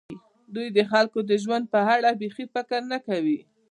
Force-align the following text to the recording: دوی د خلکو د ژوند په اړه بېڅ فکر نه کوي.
دوی 0.55 0.67
د 0.77 0.79
خلکو 0.91 1.19
د 1.29 1.31
ژوند 1.43 1.65
په 1.73 1.79
اړه 1.95 2.09
بېڅ 2.21 2.33
فکر 2.55 2.79
نه 2.91 2.97
کوي. 3.07 3.39